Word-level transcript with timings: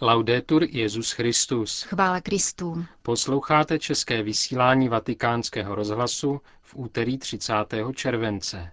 Laudetur 0.00 0.66
Jezus 0.70 1.10
Christus. 1.12 1.82
Chvála 1.82 2.20
Kristu. 2.20 2.84
Posloucháte 3.02 3.78
české 3.78 4.22
vysílání 4.22 4.88
Vatikánského 4.88 5.74
rozhlasu 5.74 6.40
v 6.62 6.76
úterý 6.76 7.18
30. 7.18 7.54
července. 7.94 8.72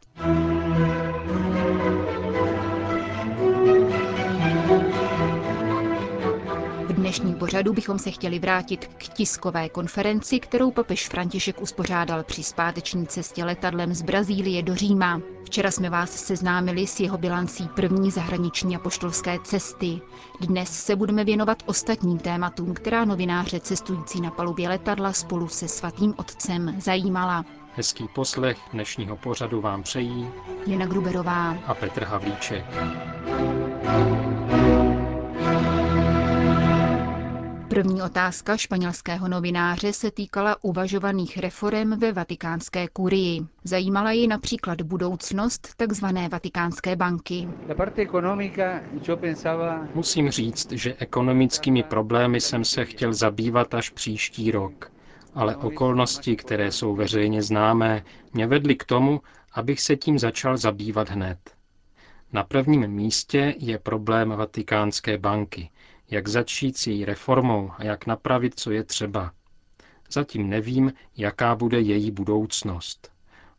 Dnešním 7.14 7.36
pořadu 7.40 7.74
bychom 7.74 8.00
se 8.00 8.12
chtěli 8.12 8.40
vrátit 8.40 8.88
k 8.98 9.08
tiskové 9.08 9.70
konferenci, 9.70 10.40
kterou 10.40 10.72
papež 10.72 11.10
František 11.10 11.62
uspořádal 11.62 12.24
při 12.24 12.44
zpáteční 12.44 13.08
cestě 13.08 13.44
letadlem 13.44 13.94
z 13.94 14.02
Brazílie 14.02 14.64
do 14.64 14.76
Říma. 14.76 15.22
Včera 15.46 15.72
jsme 15.72 15.90
vás 15.90 16.12
seznámili 16.12 16.88
s 16.88 17.00
jeho 17.00 17.18
bilancí 17.18 17.68
první 17.76 18.12
zahraniční 18.12 18.76
apoštolské 18.76 19.38
cesty. 19.44 20.02
Dnes 20.42 20.70
se 20.86 20.96
budeme 20.96 21.24
věnovat 21.24 21.64
ostatním 21.66 22.18
tématům, 22.18 22.74
která 22.74 23.06
novináře 23.06 23.60
cestující 23.60 24.22
na 24.22 24.32
palubě 24.32 24.70
letadla 24.70 25.14
spolu 25.14 25.48
se 25.48 25.68
svatým 25.68 26.14
otcem 26.18 26.76
zajímala. 26.82 27.46
Hezký 27.76 28.08
poslech 28.16 28.58
dnešního 28.74 29.18
pořadu 29.18 29.62
vám 29.62 29.84
přejí 29.84 30.28
Jana 30.68 30.86
Gruberová 30.86 31.58
a 31.66 31.74
Petr 31.74 32.04
Havlíček. 32.04 32.66
První 37.74 38.02
otázka 38.02 38.58
španělského 38.58 39.28
novináře 39.28 39.94
se 39.94 40.12
týkala 40.12 40.58
uvažovaných 40.64 41.38
reform 41.38 42.00
ve 42.00 42.12
vatikánské 42.12 42.88
kurii. 42.88 43.42
Zajímala 43.64 44.12
ji 44.12 44.28
například 44.28 44.82
budoucnost 44.82 45.68
tzv. 45.88 46.06
vatikánské 46.32 46.96
banky. 46.96 47.48
Musím 49.96 50.30
říct, 50.32 50.72
že 50.72 50.96
ekonomickými 51.00 51.84
problémy 51.84 52.42
jsem 52.42 52.66
se 52.66 52.86
chtěl 52.86 53.14
zabývat 53.14 53.74
až 53.74 53.90
příští 53.90 54.52
rok, 54.52 54.92
ale 55.34 55.56
okolnosti, 55.56 56.36
které 56.36 56.72
jsou 56.72 56.96
veřejně 56.96 57.42
známé, 57.44 58.04
mě 58.34 58.48
vedly 58.48 58.76
k 58.76 58.84
tomu, 58.86 59.22
abych 59.54 59.82
se 59.82 59.96
tím 59.96 60.20
začal 60.20 60.58
zabývat 60.58 61.10
hned. 61.10 61.38
Na 62.34 62.44
prvním 62.44 62.88
místě 62.88 63.56
je 63.58 63.78
problém 63.80 64.30
Vatikánské 64.30 65.18
banky, 65.18 65.70
jak 66.10 66.28
začít 66.28 66.78
s 66.78 66.88
její 66.88 67.06
reformou 67.06 67.72
a 67.78 67.84
jak 67.84 68.06
napravit, 68.06 68.60
co 68.60 68.72
je 68.72 68.84
třeba. 68.84 69.32
Zatím 70.12 70.50
nevím, 70.50 70.94
jaká 71.18 71.56
bude 71.56 71.80
její 71.82 72.12
budoucnost. 72.12 73.12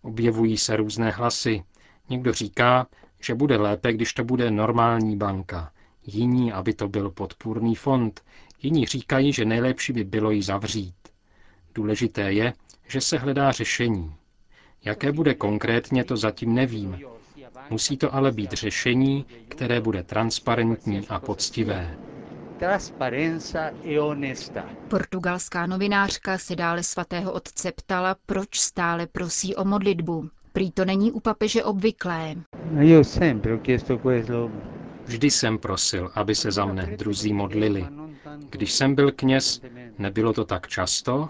Objevují 0.03 0.57
se 0.59 0.77
různé 0.77 1.11
hlasy. 1.11 1.63
Někdo 2.09 2.33
říká, 2.33 2.87
že 3.21 3.35
bude 3.35 3.57
lépe, 3.57 3.93
když 3.93 4.13
to 4.15 4.25
bude 4.25 4.51
normální 4.51 5.17
banka. 5.17 5.73
Jiní, 6.07 6.53
aby 6.53 6.75
to 6.75 6.89
byl 6.89 7.11
podpůrný 7.11 7.75
fond. 7.75 8.21
Jiní 8.63 8.87
říkají, 8.87 9.33
že 9.33 9.45
nejlepší 9.45 9.93
by 9.93 10.05
bylo 10.05 10.31
ji 10.31 10.43
zavřít. 10.43 10.95
Důležité 11.75 12.33
je, 12.33 12.53
že 12.89 13.01
se 13.01 13.19
hledá 13.19 13.53
řešení. 13.53 14.15
Jaké 14.85 15.13
bude 15.13 15.35
konkrétně, 15.35 16.05
to 16.05 16.17
zatím 16.17 16.55
nevím. 16.55 16.99
Musí 17.71 17.97
to 17.97 18.15
ale 18.15 18.33
být 18.33 18.53
řešení, 18.53 19.27
které 19.49 19.81
bude 19.81 20.03
transparentní 20.03 21.09
a 21.09 21.21
poctivé. 21.21 21.97
Portugalská 24.89 25.67
novinářka 25.67 26.39
se 26.39 26.57
dále 26.57 26.83
svatého 26.83 27.33
otce 27.33 27.73
ptala, 27.73 28.17
proč 28.27 28.61
stále 28.61 29.07
prosí 29.07 29.57
o 29.57 29.65
modlitbu. 29.65 30.29
Prý 30.53 30.71
to 30.71 30.85
není 30.85 31.13
u 31.13 31.21
papeže 31.21 31.65
obvyklé. 31.65 32.35
Vždy 35.05 35.31
jsem 35.31 35.59
prosil, 35.59 36.11
aby 36.15 36.35
se 36.35 36.53
za 36.53 36.65
mne 36.65 36.97
druzí 36.97 37.33
modlili. 37.33 37.87
Když 38.51 38.73
jsem 38.73 38.95
byl 38.95 39.13
kněz, 39.13 39.61
nebylo 39.99 40.33
to 40.33 40.45
tak 40.45 40.69
často. 40.69 41.29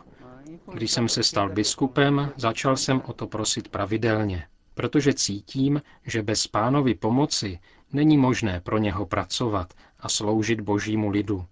Když 0.74 0.90
jsem 0.90 1.08
se 1.08 1.22
stal 1.22 1.48
biskupem, 1.48 2.32
začal 2.36 2.76
jsem 2.76 3.02
o 3.06 3.12
to 3.12 3.26
prosit 3.26 3.68
pravidelně, 3.68 4.46
protože 4.74 5.14
cítím, 5.14 5.82
že 6.06 6.22
bez 6.22 6.46
pánovy 6.46 6.94
pomoci 6.94 7.58
není 7.92 8.16
možné 8.16 8.60
pro 8.60 8.78
něho 8.78 9.06
pracovat 9.06 9.74
a 10.04 10.08
sloužit 10.08 10.60
božímu 10.60 11.10
lidu. 11.10 11.44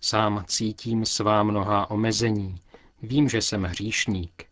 Sám 0.00 0.44
cítím 0.46 1.04
svá 1.06 1.42
mnohá 1.42 1.90
omezení. 1.90 2.60
Vím, 3.02 3.28
že 3.28 3.42
jsem 3.42 3.62
hříšník. 3.62 4.44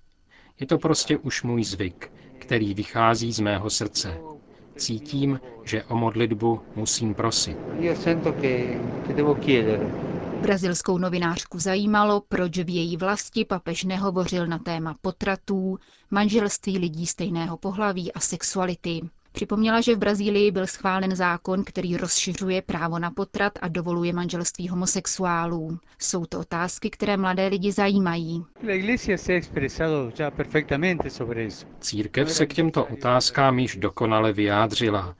Je 0.60 0.66
to 0.66 0.78
prostě 0.78 1.18
už 1.18 1.42
můj 1.42 1.64
zvyk, 1.64 2.12
který 2.38 2.74
vychází 2.74 3.32
z 3.32 3.40
mého 3.40 3.70
srdce. 3.70 4.20
Cítím, 4.76 5.40
že 5.64 5.84
o 5.84 5.96
modlitbu 5.96 6.60
musím 6.76 7.14
prosit. 7.14 7.56
Brazilskou 10.40 10.98
novinářku 10.98 11.58
zajímalo, 11.58 12.22
proč 12.28 12.58
v 12.58 12.68
její 12.68 12.96
vlasti 12.96 13.44
papež 13.44 13.84
nehovořil 13.84 14.46
na 14.46 14.58
téma 14.58 14.94
potratů, 15.00 15.78
manželství 16.10 16.78
lidí 16.78 17.06
stejného 17.06 17.56
pohlaví 17.56 18.12
a 18.12 18.20
sexuality. 18.20 19.00
Připomněla, 19.32 19.80
že 19.80 19.94
v 19.94 19.98
Brazílii 19.98 20.50
byl 20.50 20.66
schválen 20.66 21.16
zákon, 21.16 21.64
který 21.64 21.96
rozšiřuje 21.96 22.62
právo 22.62 22.98
na 22.98 23.10
potrat 23.10 23.52
a 23.62 23.68
dovoluje 23.68 24.12
manželství 24.12 24.68
homosexuálů. 24.68 25.78
Jsou 25.98 26.26
to 26.26 26.40
otázky, 26.40 26.90
které 26.90 27.16
mladé 27.16 27.46
lidi 27.46 27.72
zajímají. 27.72 28.44
Církev 31.80 32.30
se 32.32 32.46
k 32.46 32.54
těmto 32.54 32.84
otázkám 32.84 33.58
již 33.58 33.76
dokonale 33.76 34.32
vyjádřila. 34.32 35.14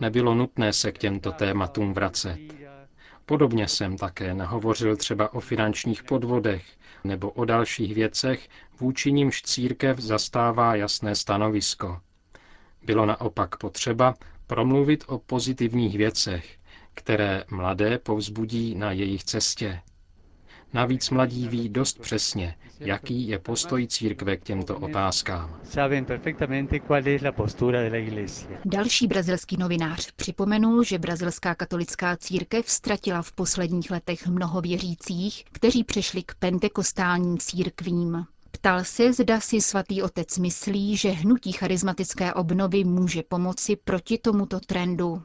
Nebylo 0.00 0.34
nutné 0.34 0.72
se 0.72 0.92
k 0.92 0.98
těmto 0.98 1.32
tématům 1.32 1.94
vracet. 1.94 2.38
Podobně 3.26 3.68
jsem 3.68 3.96
také 3.96 4.34
nehovořil 4.34 4.96
třeba 4.96 5.34
o 5.34 5.40
finančních 5.40 6.02
podvodech 6.02 6.64
nebo 7.04 7.30
o 7.30 7.44
dalších 7.44 7.94
věcech, 7.94 8.48
vůči 8.80 9.12
nimž 9.12 9.42
církev 9.42 9.98
zastává 9.98 10.74
jasné 10.74 11.14
stanovisko. 11.16 12.00
Bylo 12.84 13.06
naopak 13.06 13.56
potřeba 13.56 14.14
promluvit 14.46 15.04
o 15.06 15.18
pozitivních 15.18 15.96
věcech, 15.98 16.58
které 16.94 17.44
mladé 17.50 17.98
povzbudí 17.98 18.74
na 18.74 18.92
jejich 18.92 19.24
cestě. 19.24 19.80
Navíc 20.72 21.10
mladí 21.10 21.48
ví 21.48 21.68
dost 21.68 21.98
přesně, 22.00 22.54
jaký 22.80 23.28
je 23.28 23.38
postoj 23.38 23.86
církve 23.86 24.36
k 24.36 24.42
těmto 24.44 24.78
otázkám. 24.78 25.60
Další 28.64 29.06
brazilský 29.06 29.56
novinář 29.56 30.10
připomenul, 30.16 30.84
že 30.84 30.98
brazilská 30.98 31.54
katolická 31.54 32.16
církev 32.16 32.70
ztratila 32.70 33.22
v 33.22 33.32
posledních 33.32 33.90
letech 33.90 34.26
mnoho 34.26 34.60
věřících, 34.60 35.44
kteří 35.52 35.84
přešli 35.84 36.22
k 36.22 36.34
pentekostálním 36.34 37.38
církvím. 37.38 38.26
Ptal 38.52 38.84
se, 38.84 39.12
zda 39.12 39.40
si 39.40 39.60
svatý 39.60 40.02
otec 40.02 40.38
myslí, 40.38 40.96
že 40.96 41.10
hnutí 41.10 41.52
charismatické 41.52 42.34
obnovy 42.34 42.84
může 42.84 43.22
pomoci 43.22 43.76
proti 43.76 44.18
tomuto 44.18 44.60
trendu. 44.60 45.22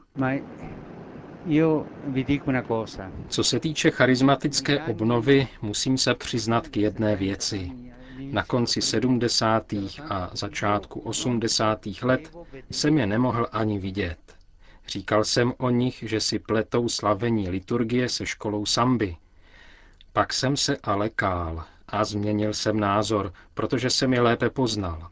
Co 3.28 3.44
se 3.44 3.60
týče 3.60 3.90
charismatické 3.90 4.82
obnovy, 4.82 5.48
musím 5.62 5.98
se 5.98 6.14
přiznat 6.14 6.68
k 6.68 6.76
jedné 6.76 7.16
věci. 7.16 7.72
Na 8.18 8.44
konci 8.44 8.82
70. 8.82 9.72
a 10.10 10.30
začátku 10.32 11.00
80. 11.00 11.86
let 12.02 12.36
jsem 12.70 12.98
je 12.98 13.06
nemohl 13.06 13.46
ani 13.52 13.78
vidět. 13.78 14.18
Říkal 14.88 15.24
jsem 15.24 15.52
o 15.58 15.70
nich, 15.70 16.04
že 16.06 16.20
si 16.20 16.38
pletou 16.38 16.88
slavení 16.88 17.48
liturgie 17.48 18.08
se 18.08 18.26
školou 18.26 18.66
samby. 18.66 19.16
Pak 20.12 20.32
jsem 20.32 20.56
se 20.56 20.76
ale 20.82 21.08
kál 21.08 21.64
a 21.88 22.04
změnil 22.04 22.54
jsem 22.54 22.80
názor, 22.80 23.32
protože 23.54 23.90
jsem 23.90 24.12
je 24.12 24.20
lépe 24.20 24.50
poznal. 24.50 25.10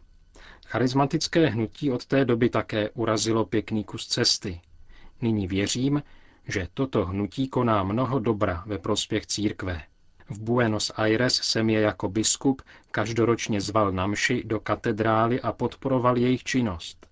Charismatické 0.66 1.46
hnutí 1.46 1.90
od 1.90 2.06
té 2.06 2.24
doby 2.24 2.48
také 2.50 2.90
urazilo 2.90 3.44
pěkný 3.44 3.84
kus 3.84 4.06
cesty. 4.06 4.60
Nyní 5.22 5.46
věřím, 5.46 6.02
že 6.48 6.68
toto 6.74 7.06
hnutí 7.06 7.48
koná 7.48 7.82
mnoho 7.82 8.18
dobra 8.18 8.62
ve 8.66 8.78
prospěch 8.78 9.26
církve. 9.26 9.82
V 10.30 10.40
Buenos 10.40 10.92
Aires 10.96 11.34
jsem 11.34 11.70
je 11.70 11.80
jako 11.80 12.08
biskup 12.08 12.62
každoročně 12.90 13.60
zval 13.60 13.92
na 13.92 14.06
mši 14.06 14.42
do 14.44 14.60
katedrály 14.60 15.40
a 15.40 15.52
podporoval 15.52 16.18
jejich 16.18 16.44
činnost. 16.44 17.06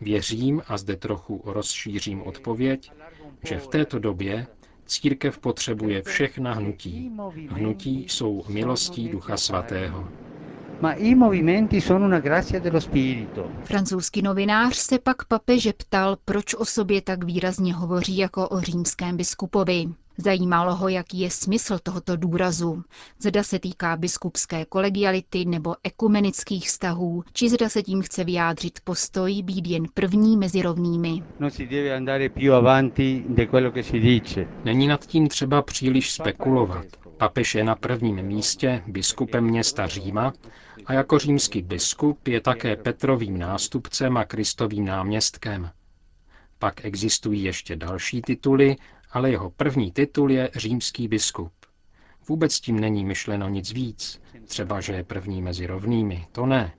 Věřím, 0.00 0.62
a 0.68 0.76
zde 0.76 0.96
trochu 0.96 1.42
rozšířím 1.44 2.22
odpověď, 2.22 2.92
že 3.44 3.58
v 3.58 3.66
této 3.66 3.98
době 3.98 4.46
církev 4.86 5.38
potřebuje 5.38 6.02
všechna 6.02 6.52
hnutí. 6.54 7.10
Hnutí 7.48 8.06
jsou 8.08 8.44
milostí 8.48 9.08
Ducha 9.08 9.36
Svatého 9.36 10.08
ma 10.82 10.94
i 10.94 11.14
movimenti 11.14 11.80
sono 11.80 12.04
una 12.06 12.18
grazia 12.18 12.58
dello 12.58 12.80
spirito. 12.80 13.48
Francouzský 13.64 14.22
novinář 14.22 14.76
se 14.76 14.98
pak 14.98 15.24
papeže 15.24 15.72
ptal, 15.72 16.16
proč 16.24 16.54
o 16.54 16.64
sobě 16.64 17.02
tak 17.02 17.24
výrazně 17.24 17.74
hovoří 17.74 18.16
jako 18.16 18.48
o 18.48 18.60
římském 18.60 19.16
biskupovi. 19.16 19.86
Zajímalo 20.18 20.74
ho, 20.76 20.88
jaký 20.88 21.20
je 21.20 21.30
smysl 21.30 21.78
tohoto 21.82 22.16
důrazu. 22.16 22.82
Zda 23.18 23.42
se 23.42 23.58
týká 23.58 23.96
biskupské 23.96 24.64
kolegiality 24.64 25.44
nebo 25.44 25.74
ekumenických 25.84 26.66
vztahů, 26.68 27.24
či 27.32 27.48
zda 27.48 27.68
se 27.68 27.82
tím 27.82 28.02
chce 28.02 28.24
vyjádřit 28.24 28.80
postoj 28.84 29.42
být 29.42 29.66
jen 29.66 29.84
první 29.94 30.36
mezi 30.36 30.62
rovnými. 30.62 31.22
Není 34.64 34.86
nad 34.86 35.06
tím 35.06 35.28
třeba 35.28 35.62
příliš 35.62 36.12
spekulovat. 36.12 36.86
Papež 37.16 37.54
je 37.54 37.64
na 37.64 37.74
prvním 37.76 38.22
místě 38.22 38.82
biskupem 38.86 39.44
města 39.44 39.86
Říma 39.86 40.32
a 40.86 40.92
jako 40.92 41.18
římský 41.18 41.62
biskup 41.62 42.28
je 42.28 42.40
také 42.40 42.76
Petrovým 42.76 43.38
nástupcem 43.38 44.16
a 44.16 44.24
Kristovým 44.24 44.84
náměstkem. 44.84 45.70
Pak 46.58 46.84
existují 46.84 47.42
ještě 47.44 47.76
další 47.76 48.22
tituly, 48.22 48.76
ale 49.12 49.30
jeho 49.30 49.50
první 49.50 49.92
titul 49.92 50.30
je 50.30 50.50
římský 50.56 51.08
biskup. 51.08 51.52
Vůbec 52.28 52.60
tím 52.60 52.80
není 52.80 53.04
myšleno 53.04 53.48
nic 53.48 53.72
víc, 53.72 54.20
třeba 54.44 54.80
že 54.80 54.92
je 54.92 55.04
první 55.04 55.42
mezi 55.42 55.66
rovnými, 55.66 56.26
to 56.32 56.46
ne. 56.46 56.72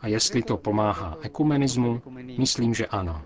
A 0.00 0.08
jestli 0.08 0.42
to 0.42 0.56
pomáhá 0.56 1.18
ekumenismu, 1.22 2.02
myslím, 2.38 2.74
že 2.74 2.86
ano. 2.86 3.22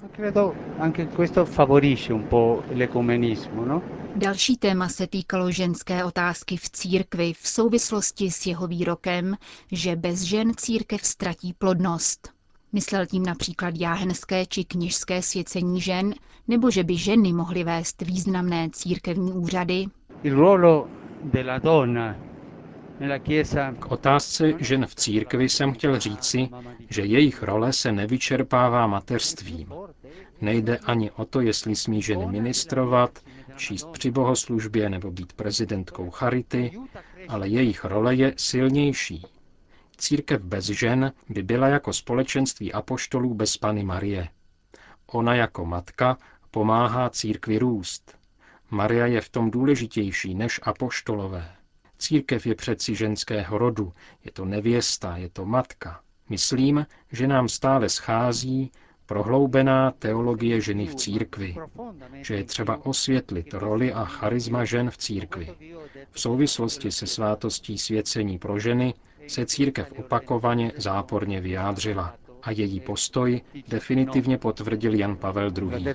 No? 3.66 3.82
Další 4.16 4.56
téma 4.56 4.88
se 4.88 5.06
týkalo 5.06 5.50
ženské 5.50 6.05
otázky 6.05 6.56
v 6.56 6.70
církvi 6.70 7.32
v 7.32 7.49
souvislosti 7.49 8.31
s 8.31 8.46
jeho 8.46 8.66
výrokem, 8.66 9.37
že 9.72 9.96
bez 9.96 10.20
žen 10.20 10.52
církev 10.56 11.06
ztratí 11.06 11.52
plodnost. 11.52 12.38
Myslel 12.73 13.06
tím 13.06 13.23
například 13.26 13.75
jáhenské 13.79 14.47
či 14.47 14.65
kněžské 14.65 15.23
svěcení 15.23 15.81
žen, 15.81 16.15
nebo 16.49 16.70
že 16.70 16.85
by 16.85 16.97
ženy 16.97 17.32
mohly 17.32 17.65
vést 17.65 18.03
významné 18.03 18.69
církevní 18.73 19.32
úřady? 19.32 19.87
K 23.79 23.87
otázce 23.93 24.53
žen 24.59 24.87
v 24.87 24.94
církvi 24.94 25.49
jsem 25.49 25.73
chtěl 25.73 25.99
říci, 26.00 26.49
že 26.91 27.03
jejich 27.03 27.43
role 27.43 27.73
se 27.73 27.93
nevyčerpává 27.93 28.87
mateřstvím. 28.87 29.73
Nejde 30.41 30.79
ani 30.79 31.11
o 31.11 31.25
to, 31.25 31.41
jestli 31.41 31.76
smí 31.76 32.03
ženy 32.03 32.26
ministrovat, 32.26 33.19
číst 33.56 33.88
při 33.93 34.11
bohoslužbě 34.11 34.88
nebo 34.91 35.11
být 35.11 35.32
prezidentkou 35.32 36.11
charity, 36.11 36.79
ale 37.29 37.49
jejich 37.49 37.85
role 37.85 38.15
je 38.15 38.35
silnější. 38.37 39.26
Církev 39.99 40.43
bez 40.43 40.65
žen 40.65 41.12
by 41.29 41.43
byla 41.43 41.69
jako 41.69 41.93
společenství 41.93 42.73
apoštolů 42.73 43.35
bez 43.35 43.56
Pany 43.56 43.85
Marie. 43.85 44.29
Ona 45.06 45.35
jako 45.35 45.65
matka 45.65 46.19
pomáhá 46.50 47.11
církvi 47.11 47.59
růst. 47.59 48.19
Maria 48.71 49.06
je 49.06 49.21
v 49.21 49.29
tom 49.29 49.50
důležitější 49.50 50.35
než 50.35 50.61
apoštolové. 50.62 51.53
Církev 51.99 52.47
je 52.47 52.55
přeci 52.55 52.95
ženského 52.95 53.59
rodu, 53.59 53.93
je 54.25 54.33
to 54.33 54.45
nevěsta, 54.45 55.17
je 55.17 55.29
to 55.29 55.45
matka. 55.45 56.01
Myslím, 56.29 56.87
že 57.12 57.27
nám 57.27 57.49
stále 57.49 57.89
schází 57.89 58.73
prohloubená 59.06 59.91
teologie 59.91 60.61
ženy 60.61 60.87
v 60.87 60.94
církvi, 60.94 61.56
že 62.12 62.35
je 62.35 62.44
třeba 62.44 62.87
osvětlit 62.87 63.55
roli 63.55 63.93
a 63.93 64.05
charisma 64.05 64.65
žen 64.65 64.91
v 64.91 64.97
církvi. 64.97 65.55
V 66.11 66.21
souvislosti 66.21 66.93
se 66.93 67.06
svátostí 67.06 67.79
svěcení 67.79 68.39
pro 68.39 68.59
ženy 68.59 68.94
se 69.29 69.47
církev 69.47 69.93
opakovaně 69.99 70.73
záporně 70.77 71.41
vyjádřila 71.41 72.15
a 72.43 72.51
její 72.51 72.81
postoj 72.81 73.41
definitivně 73.69 74.39
potvrdil 74.39 74.95
Jan 74.95 75.17
Pavel 75.17 75.51
II. 75.59 75.95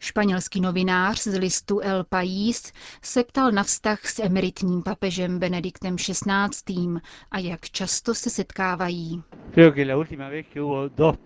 Španělský 0.00 0.60
novinář 0.60 1.22
z 1.22 1.38
listu 1.38 1.80
El 1.80 2.04
País 2.04 2.72
se 3.02 3.24
ptal 3.24 3.52
na 3.52 3.62
vztah 3.62 4.06
s 4.06 4.18
emeritním 4.18 4.82
papežem 4.82 5.38
Benediktem 5.38 5.96
XVI. 5.96 7.00
a 7.30 7.38
jak 7.38 7.70
často 7.70 8.14
se 8.14 8.30
setkávají. 8.30 9.22
No 9.56 11.22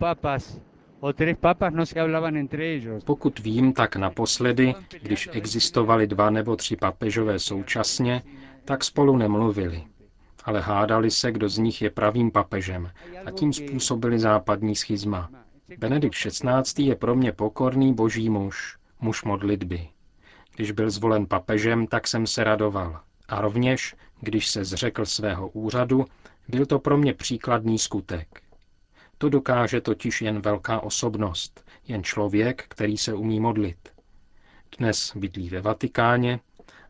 Pokud 3.05 3.39
vím, 3.39 3.73
tak 3.73 3.95
naposledy, 3.95 4.75
když 5.01 5.29
existovali 5.31 6.07
dva 6.07 6.29
nebo 6.29 6.55
tři 6.55 6.75
papežové 6.75 7.39
současně, 7.39 8.23
tak 8.65 8.83
spolu 8.83 9.17
nemluvili. 9.17 9.83
Ale 10.43 10.61
hádali 10.61 11.11
se, 11.11 11.31
kdo 11.31 11.49
z 11.49 11.57
nich 11.57 11.81
je 11.81 11.89
pravým 11.89 12.31
papežem 12.31 12.91
a 13.25 13.31
tím 13.31 13.53
způsobili 13.53 14.19
západní 14.19 14.75
schizma. 14.75 15.29
Benedikt 15.77 16.15
XVI. 16.15 16.83
je 16.83 16.95
pro 16.95 17.15
mě 17.15 17.31
pokorný 17.31 17.93
boží 17.93 18.29
muž, 18.29 18.77
muž 18.99 19.23
modlitby. 19.23 19.87
Když 20.55 20.71
byl 20.71 20.89
zvolen 20.89 21.25
papežem, 21.25 21.87
tak 21.87 22.07
jsem 22.07 22.27
se 22.27 22.43
radoval. 22.43 23.01
A 23.27 23.41
rovněž, 23.41 23.95
když 24.21 24.47
se 24.49 24.65
zřekl 24.65 25.05
svého 25.05 25.49
úřadu, 25.49 26.05
byl 26.47 26.65
to 26.65 26.79
pro 26.79 26.97
mě 26.97 27.13
příkladný 27.13 27.79
skutek. 27.79 28.42
To 29.17 29.29
dokáže 29.29 29.81
totiž 29.81 30.21
jen 30.21 30.41
velká 30.41 30.79
osobnost, 30.79 31.65
jen 31.87 32.03
člověk, 32.03 32.65
který 32.67 32.97
se 32.97 33.13
umí 33.13 33.39
modlit. 33.39 33.89
Dnes 34.77 35.15
bydlí 35.15 35.49
ve 35.49 35.61
Vatikáně 35.61 36.39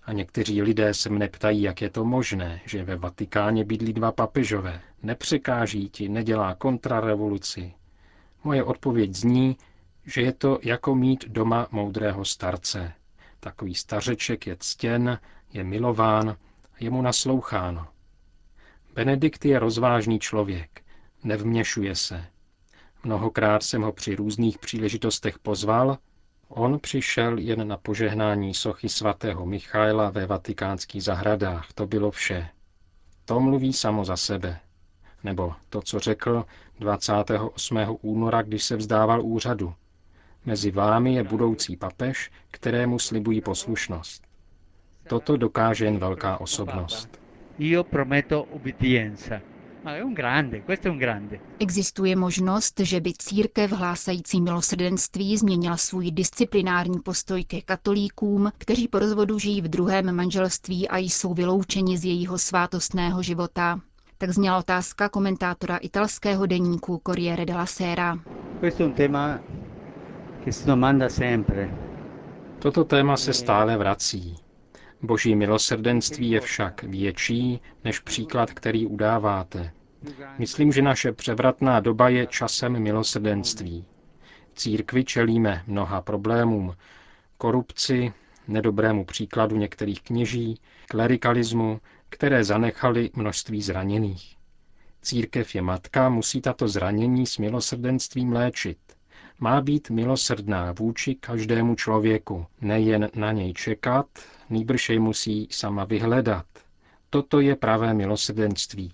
a 0.03 0.13
někteří 0.13 0.61
lidé 0.61 0.93
se 0.93 1.09
mne 1.09 1.27
ptají, 1.27 1.61
jak 1.61 1.81
je 1.81 1.89
to 1.89 2.05
možné, 2.05 2.61
že 2.65 2.83
ve 2.83 2.95
Vatikáně 2.95 3.65
bydlí 3.65 3.93
dva 3.93 4.11
papežové. 4.11 4.81
Nepřekáží 5.03 5.89
ti, 5.89 6.09
nedělá 6.09 6.55
kontrarevoluci, 6.55 7.73
Moje 8.43 8.63
odpověď 8.63 9.13
zní, 9.15 9.57
že 10.05 10.21
je 10.21 10.33
to 10.33 10.59
jako 10.61 10.95
mít 10.95 11.25
doma 11.27 11.67
moudrého 11.71 12.25
starce. 12.25 12.93
Takový 13.39 13.75
stařeček 13.75 14.47
je 14.47 14.57
ctěn, 14.59 15.19
je 15.53 15.63
milován, 15.63 16.37
je 16.79 16.89
mu 16.89 17.01
nasloucháno. 17.01 17.87
Benedikt 18.93 19.45
je 19.45 19.59
rozvážný 19.59 20.19
člověk, 20.19 20.82
nevměšuje 21.23 21.95
se. 21.95 22.25
Mnohokrát 23.03 23.63
jsem 23.63 23.81
ho 23.81 23.91
při 23.91 24.15
různých 24.15 24.57
příležitostech 24.57 25.39
pozval, 25.39 25.97
on 26.47 26.79
přišel 26.79 27.37
jen 27.37 27.67
na 27.67 27.77
požehnání 27.77 28.53
sochy 28.53 28.89
svatého 28.89 29.45
Michaela 29.45 30.09
ve 30.09 30.25
vatikánských 30.25 31.03
zahradách, 31.03 31.73
to 31.73 31.87
bylo 31.87 32.11
vše. 32.11 32.49
To 33.25 33.39
mluví 33.39 33.73
samo 33.73 34.05
za 34.05 34.17
sebe. 34.17 34.59
Nebo 35.23 35.53
to, 35.69 35.81
co 35.81 35.99
řekl 35.99 36.45
28. 36.79 37.77
února, 38.01 38.41
když 38.41 38.63
se 38.63 38.75
vzdával 38.75 39.21
úřadu. 39.21 39.73
Mezi 40.45 40.71
vámi 40.71 41.13
je 41.15 41.23
budoucí 41.23 41.77
papež, 41.77 42.31
kterému 42.51 42.99
slibují 42.99 43.41
poslušnost. 43.41 44.23
Toto 45.07 45.37
dokáže 45.37 45.85
jen 45.85 45.99
velká 45.99 46.37
osobnost. 46.41 47.19
Existuje 51.59 52.15
možnost, 52.15 52.79
že 52.79 52.99
by 53.01 53.13
církev 53.13 53.71
hlásající 53.71 54.41
milosrdenství 54.41 55.37
změnila 55.37 55.77
svůj 55.77 56.11
disciplinární 56.11 56.99
postoj 56.99 57.43
ke 57.43 57.61
katolíkům, 57.61 58.51
kteří 58.57 58.87
po 58.87 58.99
rozvodu 58.99 59.39
žijí 59.39 59.61
v 59.61 59.67
druhém 59.67 60.15
manželství 60.15 60.89
a 60.89 60.97
jsou 60.97 61.33
vyloučeni 61.33 61.97
z 61.97 62.05
jejího 62.05 62.37
svátostného 62.37 63.23
života. 63.23 63.79
Tak 64.17 64.29
zněla 64.29 64.57
otázka 64.57 65.09
komentátora 65.09 65.77
italského 65.77 66.45
deníku 66.45 67.01
Corriere 67.07 67.45
della 67.45 67.65
Sera. 67.65 68.19
Toto 72.59 72.83
téma 72.83 73.17
se 73.17 73.33
stále 73.33 73.77
vrací. 73.77 74.42
Boží 75.03 75.35
milosrdenství 75.35 76.29
je 76.31 76.39
však 76.41 76.83
větší 76.83 77.61
než 77.83 77.99
příklad, 77.99 78.51
který 78.53 78.85
udáváte. 78.87 79.71
Myslím, 80.37 80.71
že 80.71 80.81
naše 80.81 81.11
převratná 81.11 81.79
doba 81.79 82.09
je 82.09 82.27
časem 82.27 82.79
milosrdenství. 82.79 83.85
Církvi 84.55 85.03
čelíme 85.03 85.63
mnoha 85.67 86.01
problémům, 86.01 86.75
korupci, 87.37 88.13
nedobrému 88.47 89.05
příkladu 89.05 89.57
některých 89.57 90.01
kněží, 90.01 90.59
klerikalismu, 90.87 91.79
které 92.09 92.43
zanechaly 92.43 93.09
množství 93.13 93.61
zraněných. 93.61 94.35
Církev 95.01 95.55
je 95.55 95.61
matka, 95.61 96.09
musí 96.09 96.41
tato 96.41 96.67
zranění 96.67 97.25
s 97.25 97.37
milosrdenstvím 97.37 98.33
léčit. 98.33 98.77
Má 99.43 99.61
být 99.61 99.89
milosrdná 99.89 100.71
vůči 100.71 101.15
každému 101.15 101.75
člověku, 101.75 102.45
nejen 102.61 103.09
na 103.15 103.31
něj 103.31 103.53
čekat, 103.53 104.05
nýbrž 104.49 104.89
jej 104.89 104.99
musí 104.99 105.47
sama 105.51 105.83
vyhledat. 105.83 106.45
Toto 107.09 107.39
je 107.39 107.55
pravé 107.55 107.93
milosrdenství. 107.93 108.91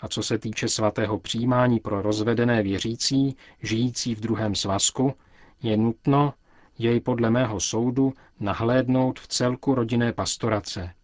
A 0.00 0.08
co 0.08 0.22
se 0.22 0.38
týče 0.38 0.68
svatého 0.68 1.18
přijímání 1.18 1.80
pro 1.80 2.02
rozvedené 2.02 2.62
věřící, 2.62 3.36
žijící 3.62 4.14
v 4.14 4.20
druhém 4.20 4.54
svazku, 4.54 5.14
je 5.62 5.76
nutno 5.76 6.34
jej 6.78 7.00
podle 7.00 7.30
mého 7.30 7.60
soudu 7.60 8.12
nahlédnout 8.40 9.20
v 9.20 9.28
celku 9.28 9.74
rodinné 9.74 10.12
pastorace, 10.12 10.94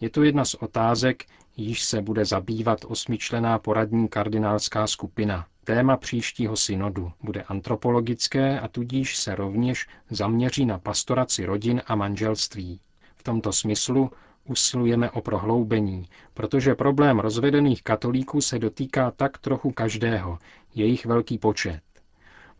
je 0.00 0.10
to 0.10 0.22
jedna 0.22 0.44
z 0.44 0.54
otázek, 0.54 1.24
již 1.56 1.82
se 1.84 2.02
bude 2.02 2.24
zabývat 2.24 2.84
osmičlená 2.84 3.58
poradní 3.58 4.08
kardinálská 4.08 4.86
skupina. 4.86 5.46
Téma 5.66 5.96
příštího 5.96 6.56
synodu 6.56 7.12
bude 7.22 7.42
antropologické 7.42 8.60
a 8.60 8.68
tudíž 8.68 9.16
se 9.16 9.34
rovněž 9.34 9.86
zaměří 10.10 10.66
na 10.66 10.78
pastoraci 10.78 11.44
rodin 11.44 11.82
a 11.86 11.94
manželství. 11.94 12.80
V 13.16 13.22
tomto 13.22 13.52
smyslu 13.52 14.10
usilujeme 14.44 15.10
o 15.10 15.20
prohloubení, 15.20 16.08
protože 16.34 16.74
problém 16.74 17.18
rozvedených 17.18 17.82
katolíků 17.82 18.40
se 18.40 18.58
dotýká 18.58 19.10
tak 19.10 19.38
trochu 19.38 19.70
každého, 19.70 20.38
jejich 20.74 21.06
velký 21.06 21.38
počet. 21.38 21.80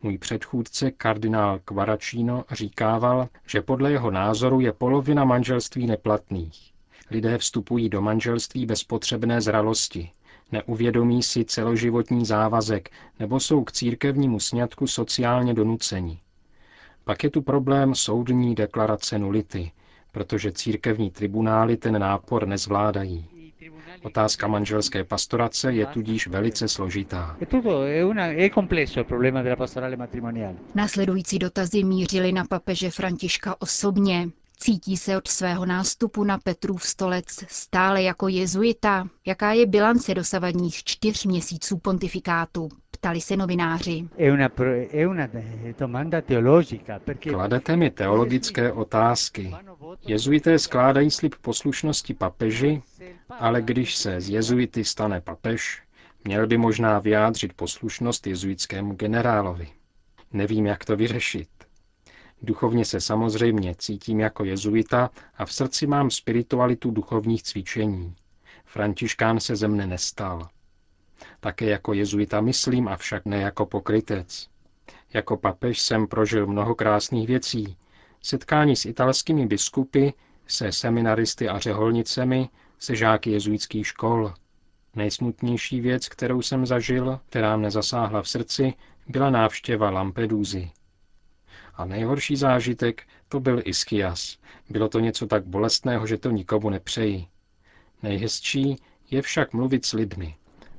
Můj 0.03 0.19
předchůdce 0.19 0.91
kardinál 0.91 1.61
Kvaračíno 1.65 2.45
říkával, 2.51 3.29
že 3.47 3.63
podle 3.63 3.93
jeho 3.93 4.11
názoru 4.11 4.61
je 4.61 4.73
polovina 4.73 5.25
manželství 5.25 5.87
neplatných. 5.87 6.73
Lidé 7.11 7.39
vstupují 7.39 7.89
do 7.89 8.03
manželství 8.03 8.67
bez 8.67 8.85
potřebné 8.85 9.41
zralosti, 9.41 10.11
neuvědomí 10.53 11.23
si 11.23 11.45
celoživotní 11.45 12.25
závazek 12.27 12.91
nebo 13.21 13.41
jsou 13.41 13.65
k 13.65 13.73
církevnímu 13.73 14.41
sňatku 14.41 14.87
sociálně 14.87 15.55
donuceni. 15.55 16.21
Pak 17.05 17.25
je 17.25 17.31
tu 17.31 17.43
problém 17.43 17.95
soudní 17.95 18.55
deklarace 18.55 19.19
nulity, 19.19 19.71
protože 20.13 20.53
církevní 20.53 21.11
tribunály 21.11 21.77
ten 21.77 21.99
nápor 22.01 22.47
nezvládají. 22.49 23.29
Otázka 24.03 24.47
manželské 24.47 25.05
pastorace 25.05 25.73
je 25.73 25.87
tudíž 25.87 26.27
velice 26.27 26.69
složitá. 26.69 27.37
Následující 30.75 31.39
dotazy 31.39 31.85
mířily 31.85 32.33
na 32.33 32.45
papeže 32.45 32.91
Františka 32.91 33.57
osobně. 33.63 34.29
Cítí 34.59 34.97
se 34.97 35.17
od 35.17 35.29
svého 35.29 35.67
nástupu 35.67 36.25
na 36.25 36.39
Petrův 36.39 36.83
stolec 36.83 37.27
stále 37.49 38.03
jako 38.03 38.29
jezuita? 38.29 39.09
Jaká 39.27 39.53
je 39.53 39.67
bilance 39.67 40.15
dosavadních 40.15 40.85
čtyř 40.85 41.25
měsíců 41.25 41.79
pontifikátu? 41.79 42.69
Ptali 42.91 43.21
se 43.21 43.37
novináři. 43.37 44.09
Kladete 47.31 47.77
mi 47.77 47.91
teologické 47.91 48.73
otázky. 48.73 49.55
Jezuité 50.07 50.59
skládají 50.59 51.11
slib 51.11 51.35
poslušnosti 51.41 52.15
papeži, 52.15 52.83
ale 53.31 53.63
když 53.63 53.97
se 53.97 54.21
z 54.21 54.29
jezuity 54.29 54.85
stane 54.85 55.21
papež, 55.21 55.83
měl 56.25 56.47
by 56.47 56.59
možná 56.59 56.99
vyjádřit 56.99 57.53
poslušnost 57.53 58.27
jezuitskému 58.27 58.95
generálovi. 58.95 59.69
Nevím, 60.33 60.67
jak 60.67 60.85
to 60.85 60.97
vyřešit. 60.97 61.49
Duchovně 62.43 62.85
se 62.85 63.01
samozřejmě 63.01 63.75
cítím 63.79 64.21
jako 64.21 64.45
jezuita 64.45 65.11
a 65.39 65.45
v 65.45 65.53
srdci 65.53 65.87
mám 65.87 66.11
spiritualitu 66.11 66.91
duchovních 66.91 67.43
cvičení. 67.43 68.15
Františkán 68.65 69.41
se 69.41 69.57
ze 69.57 69.69
mne 69.69 69.87
nestal. 69.87 70.49
Také 71.41 71.65
jako 71.65 71.93
jezuita 71.93 72.41
myslím, 72.41 72.89
avšak 72.89 73.25
ne 73.25 73.41
jako 73.41 73.67
pokrytec. 73.67 74.49
Jako 75.13 75.37
papež 75.37 75.81
jsem 75.81 76.07
prožil 76.07 76.47
mnoho 76.47 76.75
krásných 76.75 77.27
věcí. 77.27 77.77
Setkání 78.23 78.77
s 78.77 78.85
italskými 78.85 79.47
biskupy, 79.47 80.09
se 80.47 80.73
seminaristy 80.73 81.49
a 81.49 81.59
řeholnicemi, 81.59 82.49
se 82.79 82.97
žáky 82.97 83.31
jezuitských 83.31 83.87
škol. 83.87 84.35
Nejsmutnější 84.95 85.81
věc, 85.81 86.09
kterou 86.09 86.43
jsem 86.43 86.67
zažil, 86.67 87.21
která 87.29 87.57
mne 87.57 87.71
zasáhla 87.71 88.23
v 88.23 88.29
srdci, 88.29 88.75
byla 89.07 89.31
návštěva 89.31 89.91
Lampedusy. 89.91 90.71
A 91.77 91.85
nejhorší 91.85 92.37
zážitek 92.37 93.03
to 93.29 93.41
byl 93.41 93.61
Iskias. 93.65 94.39
Bylo 94.71 94.89
to 94.89 95.01
něco 95.01 95.27
tak 95.27 95.45
bolestného, 95.47 96.07
že 96.07 96.19
to 96.19 96.31
nikomu 96.31 96.71
nepřeji. 96.71 97.27
Nejhezčí 98.03 98.77
je 99.11 99.23
však 99.23 99.53
mluvit 99.53 99.85
s 99.85 99.93
lidmi. 99.93 100.35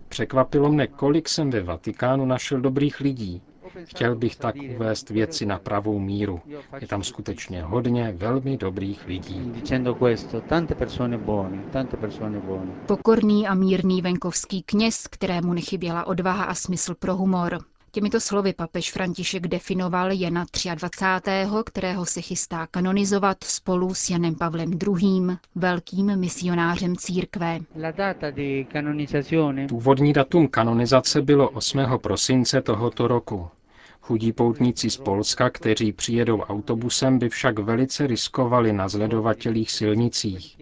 Překvapilo 0.10 0.72
mne, 0.72 0.88
kolik 0.88 1.30
jsem 1.30 1.50
ve 1.50 1.62
Vatikánu 1.64 2.26
našel 2.26 2.62
dobrých 2.62 3.00
lidí. 3.00 3.42
Chtěl 3.86 4.16
bych 4.16 4.36
tak 4.36 4.56
uvést 4.76 5.10
věci 5.10 5.46
na 5.46 5.60
pravou 5.60 6.00
míru. 6.00 6.42
Je 6.82 6.88
tam 6.88 7.04
skutečně 7.04 7.62
hodně 7.64 8.12
velmi 8.18 8.58
dobrých 8.58 9.06
lidí. 9.08 9.52
Pokorný 12.86 13.48
a 13.48 13.54
mírný 13.54 14.02
venkovský 14.02 14.64
kněz, 14.64 15.08
kterému 15.08 15.54
nechyběla 15.54 16.08
odvaha 16.08 16.44
a 16.44 16.54
smysl 16.54 16.96
pro 16.96 17.16
humor. 17.16 17.60
Těmito 17.98 18.20
slovy 18.20 18.54
papež 18.54 18.92
František 18.92 19.48
definoval 19.48 20.12
Jana 20.12 20.46
23., 20.76 21.32
kterého 21.66 22.06
se 22.06 22.22
chystá 22.22 22.68
kanonizovat 22.68 23.44
spolu 23.44 23.94
s 23.94 24.10
Janem 24.10 24.36
Pavlem 24.36 24.72
II., 24.72 25.38
velkým 25.56 26.16
misionářem 26.18 26.96
církve. 26.96 27.60
Původní 29.70 30.14
datum 30.14 30.48
kanonizace 30.48 31.22
bylo 31.22 31.50
8. 31.50 31.80
prosince 32.02 32.62
tohoto 32.62 33.08
roku. 33.08 33.48
Chudí 34.02 34.32
poutníci 34.34 34.90
z 34.90 34.98
Polska, 34.98 35.50
kteří 35.50 35.94
přijedou 35.94 36.40
autobusem, 36.42 37.20
by 37.20 37.30
však 37.30 37.60
velice 37.60 38.08
riskovali 38.08 38.74
na 38.74 38.88
zledovatelých 38.88 39.72
silnicích. 39.72 40.58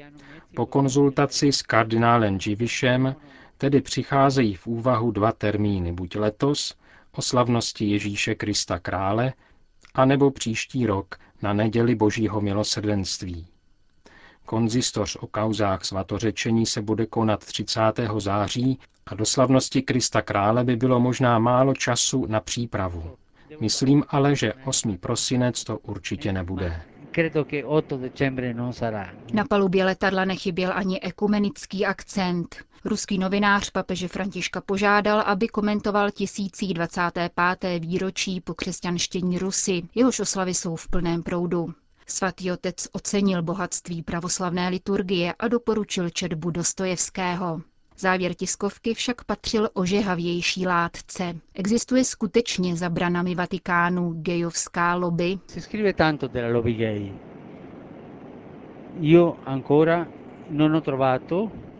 Po 0.55 0.65
konzultaci 0.65 1.51
s 1.51 1.61
kardinálem 1.61 2.39
Živišem 2.39 3.15
tedy 3.57 3.81
přicházejí 3.81 4.55
v 4.55 4.67
úvahu 4.67 5.11
dva 5.11 5.31
termíny, 5.31 5.93
buď 5.93 6.15
letos, 6.15 6.75
o 7.15 7.21
slavnosti 7.21 7.85
Ježíše 7.85 8.35
Krista 8.35 8.79
krále, 8.79 9.33
anebo 9.93 10.31
příští 10.31 10.85
rok 10.85 11.15
na 11.41 11.53
neděli 11.53 11.95
Božího 11.95 12.41
milosrdenství. 12.41 13.47
Konzistoř 14.45 15.15
o 15.15 15.27
kauzách 15.27 15.85
svatořečení 15.85 16.65
se 16.65 16.81
bude 16.81 17.05
konat 17.05 17.45
30. 17.45 17.81
září 18.17 18.79
a 19.05 19.15
do 19.15 19.25
slavnosti 19.25 19.81
Krista 19.81 20.21
krále 20.21 20.63
by 20.63 20.75
bylo 20.75 20.99
možná 20.99 21.39
málo 21.39 21.73
času 21.73 22.25
na 22.25 22.39
přípravu. 22.39 23.15
Myslím 23.59 24.03
ale, 24.09 24.35
že 24.35 24.53
8. 24.53 24.97
prosinec 24.97 25.63
to 25.63 25.77
určitě 25.77 26.33
nebude. 26.33 26.81
Na 29.33 29.45
palubě 29.49 29.85
letadla 29.85 30.25
nechyběl 30.25 30.71
ani 30.75 31.01
ekumenický 31.01 31.85
akcent. 31.85 32.55
Ruský 32.85 33.17
novinář 33.17 33.69
papeže 33.69 34.07
Františka 34.07 34.61
požádal, 34.61 35.19
aby 35.21 35.47
komentoval 35.47 36.11
1025. 36.11 37.79
výročí 37.79 38.41
po 38.41 38.53
křesťanštění 38.53 39.39
Rusy. 39.39 39.83
Jehož 39.95 40.19
oslavy 40.19 40.53
jsou 40.53 40.75
v 40.75 40.87
plném 40.87 41.23
proudu. 41.23 41.73
Svatý 42.07 42.51
otec 42.51 42.87
ocenil 42.91 43.41
bohatství 43.43 44.03
pravoslavné 44.03 44.69
liturgie 44.69 45.33
a 45.39 45.47
doporučil 45.47 46.09
četbu 46.09 46.51
Dostojevského. 46.51 47.61
Závěr 47.97 48.33
tiskovky 48.33 48.93
však 48.93 49.23
patřil 49.23 49.69
ožehavější 49.73 50.67
látce. 50.67 51.35
Existuje 51.53 52.03
skutečně 52.03 52.75
za 52.75 52.89
branami 52.89 53.35
Vatikánu 53.35 54.13
gejovská 54.13 54.95
lobby? 54.95 55.39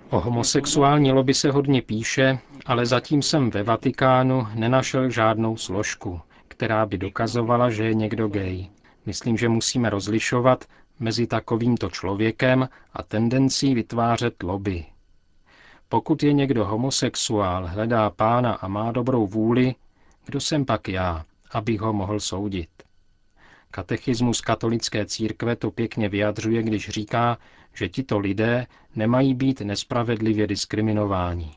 O 0.10 0.20
homosexuální 0.20 1.12
lobby 1.12 1.34
se 1.34 1.52
hodně 1.52 1.82
píše, 1.82 2.40
ale 2.66 2.86
zatím 2.86 3.22
jsem 3.22 3.50
ve 3.50 3.64
Vatikánu 3.64 4.48
nenašel 4.54 5.10
žádnou 5.10 5.58
složku, 5.58 6.22
která 6.48 6.86
by 6.86 6.98
dokazovala, 6.98 7.70
že 7.70 7.84
je 7.84 7.94
někdo 7.94 8.28
gay. 8.28 8.68
Myslím, 9.06 9.38
že 9.38 9.50
musíme 9.50 9.90
rozlišovat 9.90 10.66
mezi 11.00 11.28
takovýmto 11.28 11.90
člověkem 11.90 12.70
a 12.94 13.04
tendencí 13.04 13.76
vytvářet 13.76 14.44
lobby. 14.44 14.86
Pokud 15.90 16.24
je 16.24 16.34
někdo 16.34 16.66
homosexuál, 16.66 17.68
hledá 17.68 18.10
pána 18.10 18.54
a 18.54 18.68
má 18.68 18.92
dobrou 18.92 19.28
vůli, 19.28 19.76
kdo 20.26 20.40
jsem 20.40 20.66
pak 20.66 20.88
já, 20.88 21.26
abych 21.52 21.82
ho 21.82 21.94
mohl 21.94 22.20
soudit? 22.20 22.70
Katechismus 23.76 24.42
katolické 24.42 25.06
církve 25.06 25.56
to 25.56 25.72
pěkně 25.72 26.10
vyjadřuje, 26.10 26.64
když 26.64 26.90
říká, 26.90 27.38
že 27.74 27.90
tito 27.90 28.20
lidé 28.20 28.68
nemají 28.96 29.34
být 29.34 29.62
nespravedlivě 29.62 30.48
diskriminováni. 30.48 31.52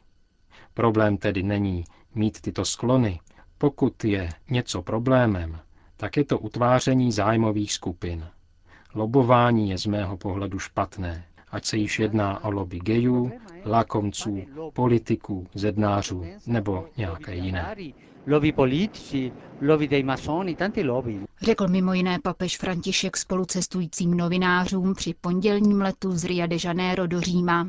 Problém 0.74 1.16
tedy 1.16 1.42
není 1.42 1.84
mít 2.14 2.40
tyto 2.40 2.64
sklony. 2.64 3.20
Pokud 3.58 4.04
je 4.04 4.28
něco 4.50 4.82
problémem, 4.82 5.60
tak 5.96 6.16
je 6.16 6.24
to 6.24 6.38
utváření 6.38 7.12
zájmových 7.12 7.72
skupin. 7.72 8.26
Lobování 8.94 9.70
je 9.70 9.78
z 9.78 9.86
mého 9.86 10.16
pohledu 10.16 10.58
špatné 10.58 11.24
ať 11.50 11.64
se 11.64 11.76
již 11.76 11.98
jedná 11.98 12.44
o 12.44 12.50
lobby 12.50 12.78
gejů, 12.78 13.32
lakomců, 13.66 14.42
politiků, 14.72 15.46
zednářů 15.54 16.24
nebo 16.46 16.86
nějaké 16.96 17.34
jiné. 17.34 17.76
Řekl 21.42 21.68
mimo 21.68 21.92
jiné 21.92 22.18
papež 22.22 22.58
František 22.58 23.16
spolucestujícím 23.16 24.14
novinářům 24.16 24.94
při 24.94 25.14
pondělním 25.20 25.80
letu 25.80 26.12
z 26.12 26.24
Rio 26.24 26.46
de 26.46 26.56
Janeiro 26.64 27.06
do 27.06 27.20
Říma. 27.20 27.68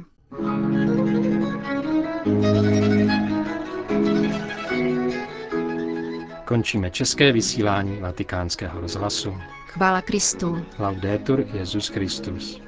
Končíme 6.46 6.92
české 6.92 7.32
vysílání 7.32 7.98
vatikánského 8.00 8.82
rozhlasu. 8.82 9.34
Chvála 9.68 10.02
Kristu. 10.02 10.66
Laudetur 10.80 11.46
Jezus 11.54 11.88
Christus. 11.88 12.62